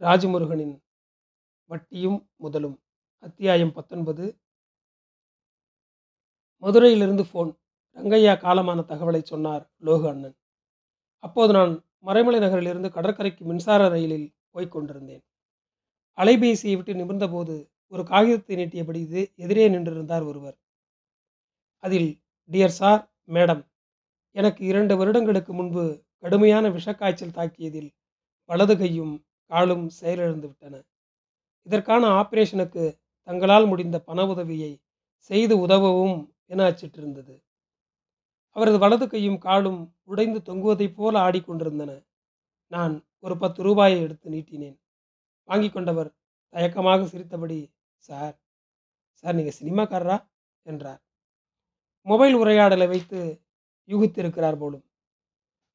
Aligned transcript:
ராஜமுருகனின் 0.00 0.74
வட்டியும் 1.64 2.30
முதலும். 2.36 2.76
அத்தியாயம் 3.18 3.72
பத்தொன்பது. 3.72 4.38
மதுரையிலிருந்து 6.62 7.22
ஃபோன் 7.22 7.50
ரங்கையா 7.96 8.34
காலமான 8.44 8.84
தகவலை 8.84 9.22
சொன்னார் 9.22 9.70
லோகு 9.84 10.08
அண்ணன். 10.08 10.36
அப்போது 11.18 11.52
நான் 11.52 11.84
மறைமலை 12.04 12.38
நகரிலிருந்து 12.38 12.90
கடற்கரைக்கு 12.90 13.44
மின்சார 13.44 13.88
ரயிலில் 13.88 14.34
போய்க் 14.50 14.70
கொண்டிருந்தேன். 14.70 15.22
அலைபேசியை 16.16 16.76
விட்டு 16.76 16.94
நிமிர்ந்தபோது 16.94 17.70
ஒரு 17.86 18.04
காகிதத்தை 18.04 18.56
நீட்டியபடி 18.56 19.00
இது 19.00 19.32
எதிரே 19.34 19.68
நின்றிருந்தார் 19.68 20.26
ஒருவர். 20.26 20.56
அதில் 21.78 22.22
டியர் 22.50 22.78
சார் 22.80 23.14
மேடம் 23.26 23.62
எனக்கு 24.30 24.64
இரண்டு 24.64 24.96
வருடங்களுக்கு 24.96 25.52
முன்பு 25.52 26.04
கடுமையான 26.18 26.68
விஷக்காய்ச்சல் 26.68 27.36
தாக்கியதில் 27.36 27.90
வலது 28.44 28.76
கையும் 28.78 29.14
காலும் 29.50 29.88
செயலிழந்து 29.88 30.46
விட்டன. 30.46 30.74
இதற்கான 31.66 32.06
ஆபரேஷனுக்கு 32.20 32.84
தங்களால் 33.28 33.66
முடிந்த 33.66 33.96
பண 34.00 34.26
உதவியை 34.26 34.72
செய்து 35.30 35.66
உதவவும் 35.66 36.18
என 36.46 36.64
அச்சிட்டிருந்தது. 36.70 37.34
அவரது 38.56 38.78
வலது 38.78 39.08
கையும் 39.08 39.38
காலும் 39.38 39.80
உடைந்து 40.04 40.38
தொங்குவதைப் 40.38 40.94
போல 40.94 41.14
ஆடிக்கொண்டிருந்தன 41.20 41.92
நான் 42.72 42.94
ஒரு 43.18 43.38
பத்து 43.38 43.62
ரூபாயை 43.62 44.00
எடுத்து 44.00 44.30
நீட்டினேன். 44.30 44.78
வாங்கி 45.48 45.70
கொண்டவர் 45.70 46.10
தயக்கமாக 46.54 47.04
சிரித்தபடி 47.04 47.58
சார் 47.96 48.34
சார் 49.14 49.34
நீங்கள் 49.34 49.58
சினிமாக்காரரா? 49.60 50.16
என்றார். 50.66 51.00
மொபைல் 52.06 52.34
உரையாடலை 52.34 52.86
வைத்து 52.86 53.18
யூகித்திருக்கிறார் 53.88 54.58
போலும். 54.58 54.84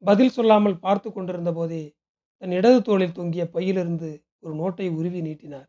பதில் 0.03 0.29
சொல்லாமல் 0.29 0.79
பார்த்து 0.79 1.09
கொண்டிருந்த 1.11 1.53
போதே 1.53 1.83
தன் 2.43 2.51
இடது 2.51 2.81
தோளில் 2.81 3.13
தொங்கிய 3.17 3.49
பையிலிருந்து 3.49 4.09
ஒரு 4.39 4.53
நோட்டை 4.61 4.87
உருவி 4.95 5.19
நீட்டினார். 5.21 5.67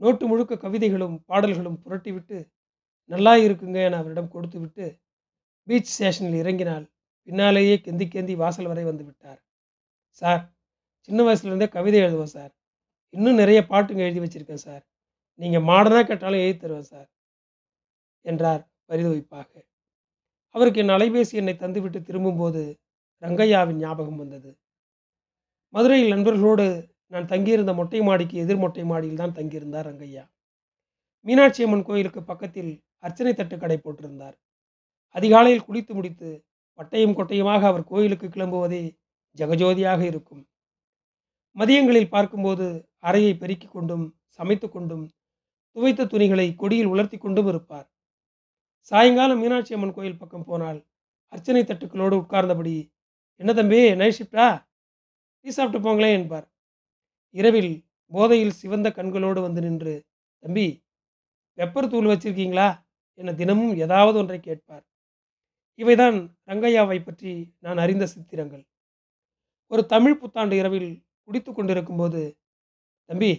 நோட்டு 0.00 0.26
முழுக்க 0.26 0.54
கவிதைகளும் 0.56 1.24
பாடல்களும் 1.26 1.78
புரட்டிவிட்டு 1.84 2.38
நல்லா 3.10 3.32
இருக்குங்க 3.36 3.78
என 3.84 3.96
அவரிடம் 3.96 4.28
கொடுத்துவிட்டு 4.28 5.00
பீச் 5.68 5.90
ஸ்டேஷனில் 5.94 6.38
இறங்கினால் 6.42 6.84
பின்னாலேயே 7.28 7.74
கெந்தி 7.76 8.06
கெந்தி 8.14 8.36
வாசல் 8.36 8.66
வரை 8.66 8.84
வந்து 8.84 9.04
விட்டார். 9.04 9.40
சார் 10.22 10.42
சின்ன 11.00 11.20
வயசுலேருந்தே 11.22 11.68
கவிதை 11.68 12.00
எழுதுவோம் 12.00 12.34
சார். 12.36 12.52
இன்னும் 13.10 13.40
நிறைய 13.42 13.60
பாட்டுங்க 13.72 13.98
எழுதி 13.98 14.22
வச்சுருக்கேன் 14.24 14.64
சார். 14.68 14.82
நீங்கள் 15.34 15.68
மாடனாக 15.70 16.06
கேட்டாலும் 16.06 16.38
எழுதி 16.38 16.58
தருவேன் 16.58 16.90
சார் 16.94 17.08
என்றார் 18.22 18.62
பரிதவிப்பாக. 18.88 19.50
அவருக்கு 20.50 20.80
என் 20.80 20.96
அலைபேசி 20.98 21.32
என்னை 21.32 21.54
தந்துவிட்டு 21.54 22.02
திரும்பும்போது 22.02 22.62
ரங்கையாவின் 23.22 23.82
ஞாபகம் 23.86 24.16
வந்தது. 24.16 24.52
மதுரையில் 25.74 26.12
நண்பர்களோடு 26.14 26.66
நான் 27.12 27.28
தங்கியிருந்த 27.32 27.72
மொட்டை 27.78 28.00
மாடிக்கு 28.08 28.36
எதிர் 28.42 28.60
மொட்டை 28.64 28.82
மாடியில் 28.90 29.20
தான் 29.22 29.36
தங்கியிருந்தார் 29.38 29.86
ரங்கையா. 29.88 30.24
மீனாட்சி 31.26 31.62
அம்மன் 31.64 31.86
கோயிலுக்கு 31.88 32.20
பக்கத்தில் 32.24 32.72
அர்ச்சனை 32.98 33.32
தட்டு 33.34 33.56
கடை 33.58 33.76
போட்டிருந்தார். 33.80 34.36
அதிகாலையில் 35.14 35.64
குளித்து 35.66 35.92
முடித்து 35.94 36.28
பட்டையும் 36.78 37.16
கொட்டையுமாக 37.18 37.62
அவர் 37.70 37.84
கோயிலுக்கு 37.84 38.28
கிளம்புவதே 38.28 38.82
ஜெகஜோதியாக 39.36 40.00
இருக்கும். 40.10 40.42
மதியங்களில் 41.56 42.12
பார்க்கும்போது 42.14 42.66
அறையை 43.08 43.32
பெருக்கிக் 43.42 43.74
கொண்டும் 43.76 44.04
சமைத்து 44.38 44.68
கொண்டும் 44.68 45.04
துவைத்த 45.76 46.06
துணிகளை 46.12 46.46
கொடியில் 46.62 46.90
உலர்த்தி 46.92 47.18
கொண்டும் 47.18 47.48
இருப்பார். 47.52 47.86
சாயங்காலம் 48.92 49.40
மீனாட்சி 49.42 49.74
அம்மன் 49.76 49.96
கோயில் 49.96 50.20
பக்கம் 50.22 50.46
போனால் 50.48 50.80
அர்ச்சனை 51.32 51.62
தட்டுக்களோடு 51.64 52.14
உட்கார்ந்தபடி 52.22 52.76
என்ன 53.40 53.52
தம்பி 53.52 53.80
நைட் 54.00 54.16
ஷிஃப்டா 54.18 54.48
டீ 55.44 55.50
சாப்பிட்டு 55.50 55.78
போங்களேன் 55.86 56.16
என்பார். 56.18 56.46
இரவில் 57.34 57.72
போதையில் 58.12 58.50
சிவந்த 58.50 58.88
கண்களோடு 58.90 59.40
வந்து 59.40 59.60
நின்று 59.60 59.94
தம்பி 60.38 60.84
பெப்பர் 61.58 61.88
தூள் 61.88 62.06
வச்சிருக்கீங்களா? 62.06 62.68
என 63.14 63.34
தினமும் 63.34 63.76
ஏதாவது 63.76 64.18
ஒன்றை 64.18 64.40
கேட்பார். 64.40 64.84
இவைதான் 65.78 66.16
ரங்கையாவை 66.46 67.04
பற்றி 67.04 67.32
நான் 67.58 67.78
அறிந்த 67.78 68.06
சித்திரங்கள். 68.06 68.64
ஒரு 69.66 69.86
தமிழ் 69.86 70.18
புத்தாண்டு 70.18 70.56
இரவில் 70.56 71.04
குடித்து 71.22 71.52
கொண்டிருக்கும் 71.52 71.96
போது 71.96 72.22
தம்பி 73.04 73.30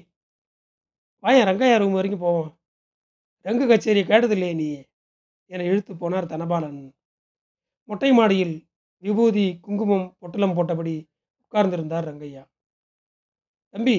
வாயன் 1.23 1.47
ரங்கையா 1.47 1.77
ரூம் 1.77 1.91
வரைக்கும் 1.91 2.19
போவோம். 2.19 2.51
ரங்கு 3.45 3.65
கச்சேரியை 3.67 4.05
கேட்டதில்லையே 4.11 4.55
நீ? 4.55 4.69
என 5.45 5.63
இழுத்து 5.63 5.93
போனார் 5.93 6.31
தனபாலன். 6.33 6.79
மொட்டை 7.89 8.11
மாடியில் 8.11 8.55
விபூதி 9.03 9.59
குங்குமம் 9.59 10.07
பொட்டலம் 10.19 10.55
போட்டபடி 10.57 10.95
உட்கார்ந்திருந்தார் 11.55 12.07
ரங்கையா. 12.09 12.41
தம்பி 13.73 13.97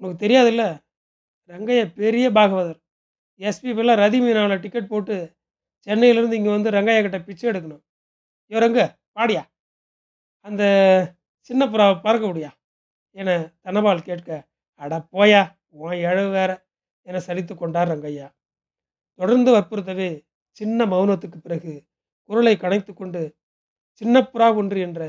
உனக்கு 0.00 0.16
தெரியாதுல்ல 0.24 0.64
ரங்கையா 1.50 1.84
பெரிய 2.00 2.26
பாகவதர். 2.36 2.78
எஸ்பிபிலாம் 3.40 4.00
ரதி 4.02 4.18
மீனாவில் 4.24 4.62
டிக்கெட் 4.64 4.92
போட்டு 4.92 5.16
சென்னையிலேருந்து 5.86 6.38
இங்கே 6.38 6.52
வந்து 6.56 6.70
ரங்கையா 6.76 7.00
கிட்ட 7.04 7.18
பிச்சை 7.28 7.46
எடுக்கணும். 7.50 7.82
ஐயோ 8.50 8.60
ரங்க 8.64 8.80
பாடியா 9.18 9.42
அந்த 10.46 10.62
சின்ன 11.50 11.62
புறாவை 11.72 11.94
பறக்க 12.06 12.24
முடியா 12.30 12.50
என 13.16 13.28
தனபால் 13.66 14.06
கேட்க 14.08 14.30
அட 14.82 14.94
போயா 15.14 15.42
உன் 15.82 16.00
இழவு 16.06 16.30
வேற 16.38 16.50
என 17.06 17.20
சலித்து 17.28 17.54
கொண்டார் 17.54 17.90
ரங்கையா. 17.92 18.26
தொடர்ந்து 19.18 19.50
வற்புறுத்தவே 19.54 20.10
சின்ன 20.60 20.84
மௌனத்துக்கு 20.92 21.38
பிறகு 21.46 21.72
குரலை 22.30 22.54
கணைத்து 22.64 22.92
கொண்டு 22.94 23.22
சின்ன 24.00 24.16
புறா 24.32 24.48
ஒன்று 24.60 24.78
என்ற 24.88 25.02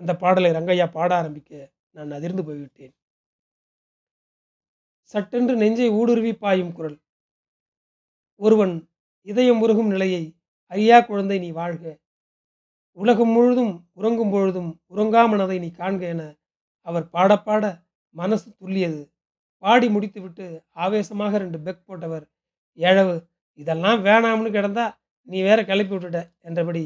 அந்த 0.00 0.12
பாடலை 0.22 0.50
ரங்கையா 0.56 0.86
பாட 0.96 1.10
ஆரம்பிக்க 1.20 1.50
நான் 1.96 2.16
அதிர்ந்து 2.18 2.42
போய்விட்டேன். 2.44 2.94
சட்டென்று 5.14 5.54
நெஞ்சை 5.56 5.88
ஊடுருவி 5.98 6.32
பாயும் 6.44 6.72
குரல். 6.72 6.98
ஒருவன் 8.40 8.74
இதயம் 9.30 9.60
உருகும் 9.64 9.90
நிலையை 9.94 10.24
ஐயா 10.72 10.98
குழந்தை 11.00 11.38
நீ 11.38 11.50
வாழ்க. 11.60 11.84
உலகம் 12.98 13.32
முழுதும் 13.36 13.72
உறங்கும் 13.92 14.32
பொழுதும் 14.34 14.70
உறங்காமனதை 14.94 15.56
நீ 15.64 15.68
காண்க 15.80 16.02
என 16.14 16.22
அவர் 16.86 17.06
பாட 17.14 17.30
பாட 17.46 17.64
மனசு 18.16 18.48
துள்ளியது. 18.60 19.00
பாடி 19.64 19.88
முடித்துவிட்டு 19.88 20.46
ஆவேசமாக 20.84 21.38
ரெண்டு 21.38 21.58
பெக் 21.66 21.86
போட்டவர் 21.88 22.24
ஏழவு 22.78 23.16
இதெல்லாம் 23.58 24.00
வேணாம்னு 24.06 24.50
கிடந்தா 24.56 24.86
நீ 25.28 25.38
வேற 25.42 25.58
கிளப்பி 25.64 25.92
விட்டுட்ட 25.94 26.20
என்றபடி 26.48 26.82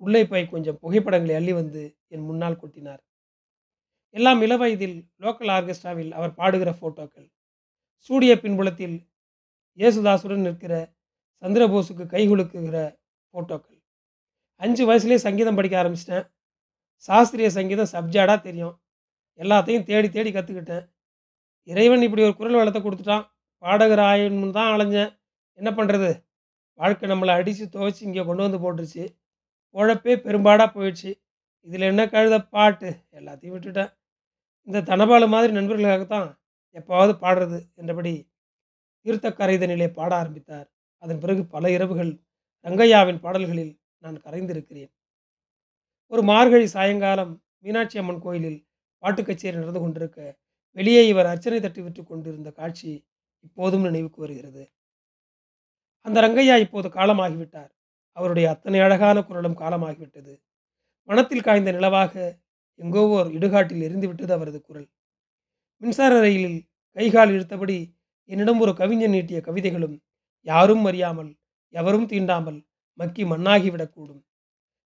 உள்ளே 0.00 0.22
போய் 0.30 0.52
கொஞ்சம் 0.54 0.78
புகைப்படங்களை 0.82 1.34
அள்ளி 1.38 1.52
வந்து 1.60 1.82
என் 2.14 2.26
முன்னால் 2.28 2.60
கொட்டினார். 2.62 3.02
எல்லாம் 4.16 4.40
இளவயதில் 4.46 4.96
லோக்கல் 5.24 5.52
ஆர்கெஸ்ட்ராவில் 5.56 6.12
அவர் 6.18 6.32
பாடுகிற 6.40 6.70
ஃபோட்டோக்கள் 6.78 7.26
சூடிய 8.06 8.32
பின்புலத்தில் 8.42 8.96
இயேசுதாசுடன் 9.78 10.44
நிற்கிற 10.46 10.74
சந்திரபோஸுக்கு 11.42 12.04
கை 12.12 12.22
கொடுக்குகிற 12.30 12.78
ஃபோட்டோக்கள் 13.30 13.78
அஞ்சு 14.64 14.82
வயசுலேயே 14.88 15.20
சங்கீதம் 15.24 15.56
படிக்க 15.58 15.74
ஆரம்பிச்சிட்டேன். 15.80 16.26
சாஸ்திரிய 17.06 17.48
சங்கீதம் 17.56 17.90
சப்ஜாடாக 17.94 18.38
தெரியும். 18.46 18.74
எல்லாத்தையும் 19.40 19.86
தேடி 19.88 20.08
தேடி 20.16 20.30
கற்றுக்கிட்டேன் 20.34 20.84
இறைவன் 21.68 22.04
இப்படி 22.06 22.22
ஒரு 22.26 22.34
குரல் 22.38 22.58
வளத்தை 22.60 22.80
கொடுத்துட்டான். 22.82 23.24
பாடகர் 23.62 24.02
ஆயன்னு 24.10 24.50
தான் 24.58 24.72
அலைஞ்சேன். 24.74 25.10
என்ன 25.58 25.70
பண்ணுறது 25.78 26.10
வாழ்க்கை 26.80 27.08
நம்மளை 27.12 27.32
அடித்து 27.40 27.64
துவைச்சி 27.74 28.02
இங்கே 28.08 28.24
கொண்டு 28.28 28.44
வந்து 28.46 28.62
போட்டுருச்சு. 28.64 29.04
உழைப்பே 29.74 30.14
பெரும்பாடாக 30.16 30.68
போயிடுச்சு. 30.76 31.10
இதில் 31.66 31.88
என்ன 31.90 32.02
கழுத 32.06 32.36
பாட்டு? 32.48 32.88
எல்லாத்தையும் 33.12 33.54
விட்டுட்டேன். 33.56 33.90
இந்த 34.68 34.82
தனபாலு 34.90 35.26
மாதிரி 35.28 35.52
நண்பர்களுக்காகத்தான் 35.52 36.28
எப்பாவது 36.76 37.12
பாடுறது 37.20 37.58
என்றபடி 37.74 38.12
தீர்த்த 39.06 39.28
கரைதனிலே 39.30 39.88
பாட 39.92 40.10
ஆரம்பித்தார். 40.16 40.68
அதன் 41.02 41.18
பிறகு 41.18 41.42
பல 41.46 41.70
இரவுகள் 41.70 42.12
ரங்கையாவின் 42.64 43.20
பாடல்களில் 43.20 43.72
நான் 43.98 44.18
கரைந்திருக்கிறேன். 44.20 44.92
ஒரு 46.12 46.22
மார்கழி 46.22 46.66
சாயங்காலம் 46.66 47.32
மீனாட்சி 47.58 47.98
அம்மன் 47.98 48.20
கோயிலில் 48.20 48.58
பாட்டு 49.02 49.22
கச்சேரி 49.24 49.56
நடந்து 49.56 49.80
கொண்டிருக்க 49.80 50.18
வெளியே 50.76 51.02
இவர் 51.08 51.26
அர்ச்சனை 51.26 51.60
தட்டி 51.60 51.80
விட்டு 51.82 52.02
கொண்டிருந்த 52.04 52.50
காட்சி 52.50 52.90
இப்போதும் 53.40 53.82
நினைவுக்கு 53.82 54.20
வருகிறது. 54.20 54.62
அந்த 56.06 56.18
ரங்கையா 56.20 56.56
இப்போது 56.58 56.88
காலமாகிவிட்டார். 56.88 57.72
அவருடைய 58.16 58.46
அத்தனை 58.50 58.80
அழகான 58.80 59.18
குரலும் 59.22 59.58
காலமாகிவிட்டது. 59.58 60.34
மனத்தில் 61.08 61.46
காய்ந்த 61.46 61.70
நிலவாக 61.72 62.14
எங்கோ 62.80 63.02
ஓர் 63.08 63.28
இடுகாட்டில் 63.28 63.84
எரிந்துவிட்டது 63.88 64.32
அவரது 64.32 64.60
குரல். 64.60 64.88
மின்சார 65.82 66.12
ரயிலில் 66.20 66.60
கைகால் 66.96 67.28
இழுத்தபடி 67.28 67.78
என்னிடம் 68.30 68.60
ஒரு 68.60 68.72
கவிஞன் 68.74 69.10
நீட்டிய 69.10 69.38
கவிதைகளும் 69.40 69.96
யாரும் 70.46 70.84
அறியாமல் 70.84 71.30
எவரும் 71.74 72.08
தீண்டாமல் 72.08 72.58
மக்கி 72.98 73.22
மண்ணாகிவிடக்கூடும். 73.24 74.22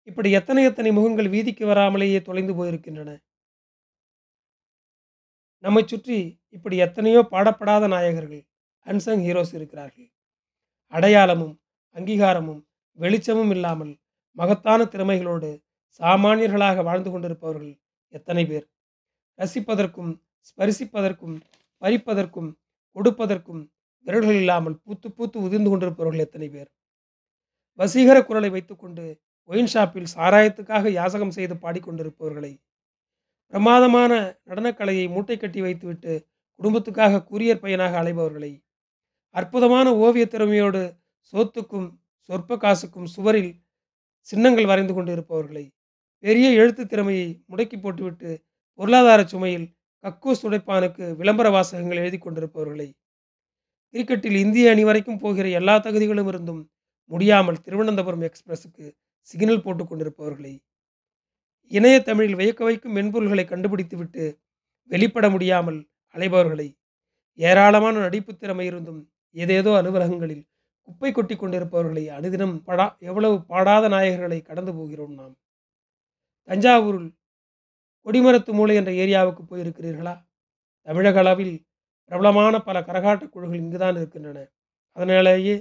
இப்படி 0.07 0.29
எத்தனை 0.31 0.63
எத்தனை 0.63 0.91
முகங்கள் 0.91 1.29
வீதிக்கு 1.29 1.63
வராமலேயே 1.65 2.19
தொலைந்து 2.21 2.53
போயிருக்கின்றன. 2.53 3.11
நம்மை 5.63 5.83
சுற்றி 5.85 6.17
இப்படி 6.49 6.75
எத்தனையோ 6.77 7.21
பாடப்படாத 7.31 7.87
நாயகர்கள் 7.87 8.43
அன்சங் 8.85 9.23
ஹீரோஸ் 9.25 9.53
இருக்கிறார்கள். 9.53 10.07
அடையாளமும் 10.93 11.55
அங்கீகாரமும் 11.95 12.61
வெளிச்சமும் 12.99 13.49
இல்லாமல் 13.49 13.93
மகத்தான 14.37 14.83
திறமைகளோடு 14.83 15.49
சாமானியர்களாக 15.99 16.83
வாழ்ந்து 16.83 17.09
கொண்டிருப்பவர்கள் 17.11 17.73
எத்தனை 18.09 18.45
பேர்? 18.45 18.65
ரசிப்பதற்கும் 19.39 20.11
ஸ்பரிசிப்பதற்கும் 20.49 21.35
பறிப்பதற்கும் 21.81 22.49
கொடுப்பதற்கும் 22.95 23.61
விரல்கள் 24.05 24.35
இல்லாமல் 24.35 24.75
பூத்து 24.83 25.09
பூத்து 25.09 25.37
உதிர்ந்து 25.39 25.69
கொண்டிருப்பவர்கள் 25.69 26.19
எத்தனை 26.19 26.49
பேர்? 26.49 26.69
வசீகர 27.79 28.17
குரலை 28.23 28.49
வைத்துக்கொண்டு 28.49 29.05
ஒயின் 29.49 29.67
ஷாப்பில் 29.67 30.11
சாராயத்துக்காக 30.15 30.91
யாசகம் 30.91 31.31
செய்து 31.31 31.55
பாடிக்கொண்டிருப்பவர்களை 31.55 32.59
பிரமாதமான 33.53 34.11
நடனக்கலையை 34.47 35.09
மூட்டை 35.09 35.37
கட்டி 35.37 35.61
வைத்துவிட்டு 35.61 36.13
குடும்பத்துக்காக 36.59 37.23
கூரியர் 37.23 37.59
பையனாக 37.59 37.97
அலைபவர்களை 38.01 38.51
அற்புதமான 39.35 39.87
ஓவிய 39.95 40.25
திறமையோடு 40.25 40.81
சோத்துக்கும் 41.33 41.87
சொற்ப 42.29 42.57
காசுக்கும் 42.57 43.07
சுவரில் 43.07 43.51
சின்னங்கள் 44.27 44.65
வரைந்து 44.65 44.93
கொண்டிருப்பவர்களை 44.93 45.65
பெரிய 46.23 46.47
எழுத்து 46.51 46.83
திறமையை 46.85 47.27
முடக்கி 47.49 47.77
போட்டுவிட்டு 47.79 48.29
பொருளாதார 48.79 49.21
சுமையில் 49.23 49.67
கக்கூஸ் 50.03 50.43
துடைப்பானுக்கு 50.43 51.05
விளம்பர 51.15 51.49
வாசகங்கள் 51.49 52.01
எழுதி 52.01 52.17
கொண்டிருப்பவர்களை 52.17 52.87
கிரிக்கெட்டில் 53.93 54.37
இந்திய 54.39 54.71
அணி 54.71 54.83
வரைக்கும் 54.83 55.19
போகிற 55.19 55.47
எல்லா 55.49 55.75
தகுதிகளும் 55.77 56.27
இருந்தும் 56.27 56.61
முடியாமல் 57.11 57.61
திருவனந்தபுரம் 57.61 58.21
எக்ஸ்பிரஸுக்கு 58.21 58.85
சிக்னல் 59.29 59.61
போட்டு 59.61 59.83
கொண்டிருப்பவர்களை 59.85 60.53
இணைய 61.71 61.97
தமிழில் 61.99 62.35
வியக்க 62.35 62.61
வைக்கும் 62.63 62.95
மென்பொருள்களை 62.95 63.45
கண்டுபிடித்துவிட்டு 63.45 64.25
வெளிப்பட 64.89 65.29
முடியாமல் 65.29 65.79
அலைபவர்களை 66.15 66.67
ஏராளமான 67.39 67.95
நடிப்பு 67.99 68.31
திறமை 68.35 68.65
இருந்தும் 68.65 69.01
ஏதேதோ 69.35 69.71
அலுவலகங்களில் 69.77 70.43
குப்பை 70.87 71.11
கொட்டி 71.11 71.35
கொண்டிருப்பவர்களை 71.35 72.09
அனுதினம் 72.09 72.61
படா 72.67 72.99
எவ்வளவு 72.99 73.45
பாடாத 73.45 73.89
நாயகர்களை 73.89 74.41
கடந்து 74.41 74.73
போகிறோம் 74.73 75.13
நாம்? 75.13 75.35
தஞ்சாவூரில் 76.47 77.09
கொடிமரத்து 78.05 78.51
மூலை 78.53 78.75
என்ற 78.75 78.91
ஏரியாவுக்கு 78.91 79.43
போயிருக்கிறீர்களா? 79.49 80.25
தமிழக 80.81 81.19
அளவில் 81.19 81.65
பிரபலமான 82.03 82.61
பல 82.61 82.79
கரகாட்ட 82.79 83.29
குழுக்கள் 83.29 83.59
இங்குதான் 83.59 83.95
இருக்கின்றன. 83.95 84.51
அதனாலேயே 84.91 85.55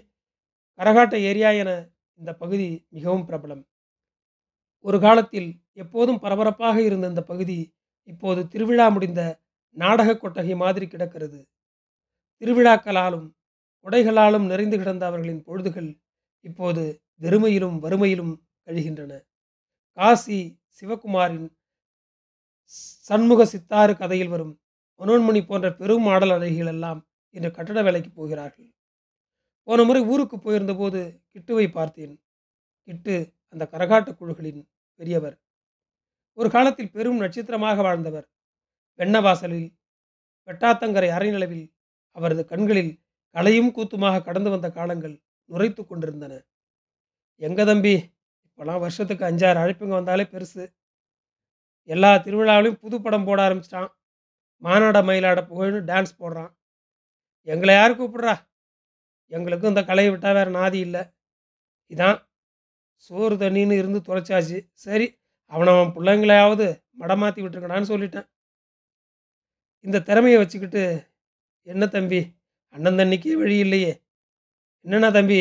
கரகாட்ட 0.78 1.14
ஏரியா 1.20 1.50
என 1.50 1.88
இந்த 2.14 2.34
பகுதி 2.34 2.86
மிகவும் 2.88 3.28
பிரபலம். 3.28 3.62
ஒரு 4.80 5.00
காலத்தில் 5.00 5.60
எப்போதும் 5.72 6.18
பரபரப்பாக 6.18 6.82
இருந்த 6.82 7.06
இந்த 7.08 7.22
பகுதி 7.22 7.74
இப்போது 8.08 8.48
திருவிழா 8.48 8.88
முடிந்த 8.88 9.40
நாடக 9.76 10.16
கொட்டகை 10.16 10.56
மாதிரி 10.56 10.86
கிடக்கிறது. 10.86 11.48
திருவிழாக்களாலும் 12.42 13.26
உடைகளாலும் 13.84 14.46
நிறைந்து 14.46 14.78
கிடந்த 14.78 15.06
அவர்களின் 15.06 15.44
பொழுதுகள் 15.46 16.00
இப்போது 16.40 17.02
வெறுமையிலும் 17.20 17.78
வறுமையிலும் 17.80 18.42
கழிகின்றன. 18.66 19.20
காசி 19.90 20.62
சிவகுமாரின் 20.80 21.56
சண்முக 23.08 23.44
சித்தாறு 23.44 23.96
கதையில் 23.96 24.28
வரும் 24.28 24.60
மனோன்மணி 24.98 25.46
போன்ற 25.46 25.74
பெரும் 25.74 26.02
மாடல் 26.02 26.30
அழகிகள் 26.30 26.66
எல்லாம் 26.66 27.08
இன்று 27.30 27.50
கட்டட 27.50 27.82
வேலைக்கு 27.82 28.10
போகிறார்கள். 28.10 28.74
போன 29.62 29.82
முறை 29.82 30.02
ஊருக்கு 30.02 30.36
போயிருந்தபோது 30.36 31.22
கிட்டுவை 31.32 31.72
பார்த்தேன். 31.72 32.24
கிட்டு 32.82 33.34
அந்த 33.48 33.68
கரகாட்டு 33.70 34.16
குழுக்களின் 34.16 34.68
பெரியவர். 34.94 35.42
ஒரு 36.32 36.50
காலத்தில் 36.50 36.90
பெரும் 36.90 37.16
நட்சத்திரமாக 37.16 37.82
வாழ்ந்தவர். 37.82 38.30
வெண்ணவாசலில் 38.98 39.76
வெட்டாத்தங்கரை 40.46 41.08
அரைநிலவில் 41.08 41.74
அவரது 42.10 42.44
கண்களில் 42.44 43.03
கலையும் 43.34 43.74
கூத்துமாக 43.76 44.22
கடந்து 44.22 44.50
வந்த 44.50 44.70
காலங்கள் 44.70 45.14
நுரைத்து 45.50 45.82
கொண்டிருந்தன. 45.84 46.34
எங்க 47.40 47.64
தம்பி? 47.64 47.94
இப்போலாம் 48.46 48.82
வருஷத்துக்கு 48.84 49.24
அஞ்சாறு 49.24 49.58
அழைப்புங்க 49.62 49.94
வந்தாலே 49.98 50.22
பெருசு. 50.22 50.64
எல்லா 51.88 52.10
திருவிழாவிலையும் 52.14 52.80
புது 52.80 53.00
படம் 53.00 53.24
போட 53.24 53.38
ஆரம்பிச்சிட்டான். 53.48 53.90
மானாட 54.62 54.98
மயிலாட 55.08 55.40
புகழ்னு 55.50 55.80
டான்ஸ் 55.90 56.18
போடுறான். 56.18 56.52
எங்களை 57.48 57.74
யார் 57.74 57.98
கூப்பிடுறா? 58.00 58.34
எங்களுக்கும் 59.32 59.68
இந்த 59.68 59.82
கலையை 59.84 60.10
விட்டால் 60.12 60.34
வேறு 60.34 60.50
நாதி 60.50 60.78
இல்லை. 60.86 61.02
இதான் 61.90 62.18
சோறு 62.96 63.34
தண்ணின்னு 63.36 63.72
இருந்து 63.72 64.00
தொலைச்சாச்சு. 64.08 64.58
சரி 64.84 65.06
அவனை 65.52 65.70
அவன் 65.74 65.94
பிள்ளைங்களையாவது 65.96 66.66
மடமாற்றி 66.98 67.40
விட்டுருக்கடான்னு 67.42 67.90
சொல்லிட்டேன். 67.92 68.26
இந்த 69.84 70.00
திறமையை 70.00 70.38
வச்சுக்கிட்டு 70.38 70.82
என்ன 71.62 71.86
தம்பி? 71.86 72.20
அண்ணன் 72.74 72.98
தண்ணிக்கே 73.00 73.32
வழி 73.40 73.56
இல்லையே. 73.64 73.92
என்னண்ணா 74.86 75.08
தம்பி? 75.16 75.38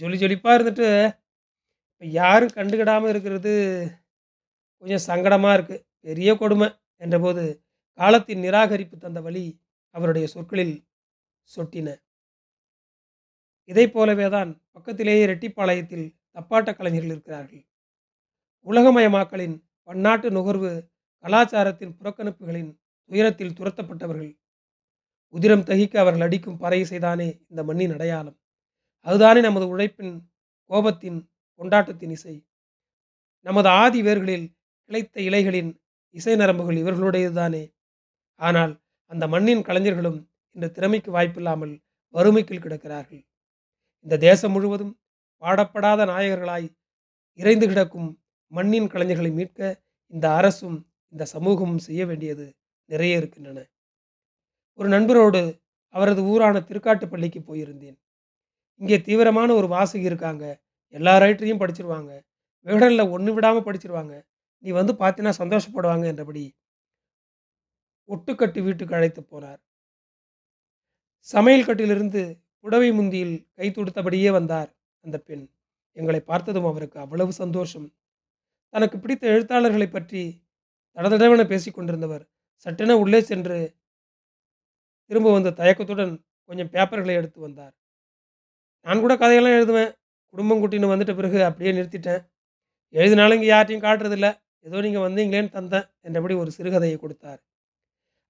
ஜொலி 0.00 0.16
ஜொலிப்பாக 0.22 0.56
இருந்துட்டு 0.56 0.88
இப்போ 1.90 2.06
யாரும் 2.20 2.54
கண்டுக்கிடாமல் 2.56 3.10
இருக்கிறது 3.12 3.52
கொஞ்சம் 4.82 5.04
சங்கடமாக 5.08 5.56
இருக்குது 5.56 5.82
பெரிய 6.06 6.30
கொடுமை 6.40 6.68
என்றபோது 7.02 7.44
காலத்தின் 7.98 8.42
நிராகரிப்பு 8.44 8.96
தந்த 9.04 9.20
வழி 9.26 9.44
அவருடைய 9.94 10.26
சொற்களில் 10.34 10.74
சொட்டின. 11.50 11.88
இதைப் 13.70 13.94
போலவே 13.94 14.26
தான் 14.36 14.50
பக்கத்திலேயே 14.76 15.22
ரெட்டிப்பாளையத்தில் 15.32 16.06
தப்பாட்ட 16.36 16.70
கலைஞர்கள் 16.78 17.14
இருக்கிறார்கள். 17.14 17.62
உலகமயமாக்கலின் 18.66 19.56
பன்னாட்டு 19.88 20.28
நுகர்வு 20.36 20.72
கலாச்சாரத்தின் 21.24 21.96
புறக்கணிப்புகளின் 21.98 22.70
துயரத்தில் 23.10 23.56
துரத்தப்பட்டவர்கள் 23.58 24.32
உதிரம் 25.36 25.64
தகிக்க 25.64 25.94
அவர்கள் 25.98 26.26
அடிக்கும் 26.26 26.58
பறை 26.58 26.78
இசைதானே 26.82 27.28
இந்த 27.50 27.62
மண்ணின் 27.62 27.94
அடையாளம். 27.94 28.36
அதுதானே 29.06 29.40
நமது 29.40 29.66
உழைப்பின் 29.68 30.14
கோபத்தின் 30.70 31.18
கொண்டாட்டத்தின் 31.60 32.10
இசை. 32.10 32.36
நமது 33.46 33.68
ஆதி 33.82 34.00
வேர்களில் 34.02 34.46
கிளைத்த 34.90 35.16
இலைகளின் 35.20 35.70
இசை 36.14 36.34
நரம்புகள் 36.36 36.80
இவர்களுடையதுதானே. 36.82 37.64
ஆனால் 38.40 38.72
அந்த 39.10 39.24
மண்ணின் 39.28 39.62
கலைஞர்களும் 39.62 40.18
இந்த 40.56 40.68
திறமைக்கு 40.68 41.10
வாய்ப்பில்லாமல் 41.10 41.74
வறுமைக்குள் 42.14 42.64
கிடக்கிறார்கள். 42.64 43.22
இந்த 44.06 44.16
தேசம் 44.18 44.52
முழுவதும் 44.52 44.92
பாடப்படாத 45.42 46.00
நாயகர்களாய் 46.06 46.68
இறைந்து 47.38 47.66
கிடக்கும் 47.66 48.08
மண்ணின் 48.52 48.88
கலைஞர்களை 48.88 49.30
மீட்க 49.32 49.60
இந்த 50.12 50.26
அரசும் 50.30 50.78
இந்த 51.12 51.24
சமூகமும் 51.34 51.84
செய்ய 51.86 52.02
வேண்டியது 52.06 52.46
நிறைய 52.90 53.16
இருக்கின்றன. 53.16 53.58
ஒரு 54.78 54.88
நண்பரோடு 54.88 55.40
அவரது 55.94 56.22
ஊரான 56.22 56.60
திருக்காட்டுப்பள்ளிக்கு 56.68 57.40
போயிருந்தேன். 57.48 57.96
இங்கே 58.80 58.96
தீவிரமான 59.00 59.50
ஒரு 59.54 59.66
வாசகி 59.66 60.06
இருக்காங்க. 60.10 60.44
எல்லா 60.94 61.12
ரைட்டரையும் 61.18 61.60
படிச்சிருவாங்க. 61.62 62.12
விகடனில் 62.66 63.10
ஒன்று 63.10 63.30
விடாமல் 63.34 63.66
படிச்சிருவாங்க. 63.66 64.14
நீ 64.64 64.70
வந்து 64.70 64.92
பார்த்தினா 64.92 65.32
சந்தோஷப்படுவாங்க 65.42 66.04
என்றபடி 66.04 66.44
ஒட்டுக்கட்டு 68.08 68.60
வீட்டுக்கு 68.62 68.96
அழைத்து 68.98 69.20
போனார். 69.22 69.60
சமையல் 71.28 71.66
கட்டிலிருந்து 71.68 72.22
புடவை 72.64 72.90
முந்தியில் 72.92 73.36
கை 73.54 73.68
தொடுத்தபடியே 73.70 74.30
வந்தார் 74.30 74.70
அந்த 75.04 75.16
பெண். 75.18 75.44
எங்களை 75.96 76.20
பார்த்ததும் 76.20 76.68
அவருக்கு 76.70 76.98
அவ்வளவு 77.04 77.32
சந்தோஷம். 77.32 77.88
தனக்கு 78.74 78.96
பிடித்த 78.98 79.24
எழுத்தாளர்களை 79.26 79.88
பற்றி 79.90 80.22
தடதடவென 80.96 81.42
பேசிக்கொண்டிருந்தவர் 81.52 82.24
சட்டென 82.66 82.96
உள்ளே 82.96 83.20
சென்று 83.20 83.58
திரும்ப 85.10 85.32
வந்த 85.32 85.50
தயக்கத்துடன் 85.60 86.14
கொஞ்சம் 86.48 86.70
பேப்பர்களை 86.74 87.14
எடுத்து 87.20 87.38
வந்தார். 87.40 87.74
நான் 88.86 89.02
கூட 89.04 89.16
கதையெல்லாம் 89.16 89.56
எழுதுவேன். 89.58 89.92
குடும்பம் 90.34 90.60
குட்டின்னு 90.62 90.92
வந்துட்ட 90.92 91.12
பிறகு 91.16 91.38
அப்படியே 91.44 91.70
நிறுத்திட்டேன். 91.72 92.22
எழுதினாலும் 92.94 93.36
இங்கே 93.38 93.50
யார்ட்டையும் 93.52 93.84
காட்டுறதில்ல. 93.86 94.28
ஏதோ 94.60 94.80
நீங்கள் 94.80 95.04
வந்தீங்களேன்னு 95.06 95.50
தந்தேன் 95.56 95.86
என்றபடி 96.00 96.34
ஒரு 96.34 96.50
சிறுகதையை 96.56 96.96
கொடுத்தார். 96.98 97.40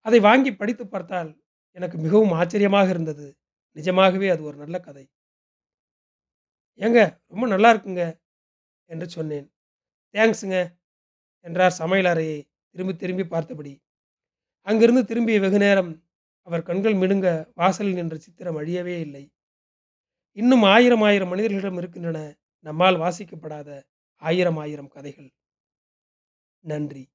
அதை 0.07 0.19
வாங்கி 0.21 0.51
படித்து 0.55 0.85
பார்த்தால் 0.87 1.31
எனக்கு 1.77 1.97
மிகவும் 1.99 2.35
ஆச்சரியமாக 2.41 2.89
இருந்தது. 2.89 3.27
நிஜமாகவே 3.77 4.29
அது 4.29 4.43
ஒரு 4.43 4.57
நல்ல 4.57 4.77
கதை. 4.81 5.05
ஏங்க 6.81 7.01
ரொம்ப 7.33 7.45
நல்லா 7.47 7.69
இருக்குங்க 7.75 8.05
என்று 8.91 9.07
சொன்னேன். 9.09 9.47
தேங்க்ஸுங்க 10.15 10.59
என்றார் 11.47 11.79
சமையல் 11.81 12.11
அறையை 12.13 12.39
திரும்பி 12.75 12.95
திரும்பி 12.97 13.25
பார்த்தபடி. 13.25 13.73
அங்கிருந்து 14.67 15.03
திரும்பிய 15.05 15.41
வெகு 15.41 15.59
நேரம் 15.59 15.91
அவர் 16.47 16.63
கண்கள் 16.63 16.95
மிடுங்க 16.95 17.29
வாசலில் 17.55 17.95
நின்ற 17.95 18.17
சித்திரம் 18.17 18.59
அழியவே 18.59 18.97
இல்லை. 19.01 19.25
இன்னும் 20.37 20.63
ஆயிரம் 20.63 21.03
ஆயிரம் 21.03 21.29
மனிதர்களிடம் 21.29 21.77
இருக்கின்றன. 21.77 22.19
நம்மால் 22.67 22.97
வாசிக்கப்படாத 22.97 23.71
ஆயிரம் 24.23 24.57
ஆயிரம் 24.57 24.89
கதைகள். 24.89 25.31
நன்றி. 26.65 27.09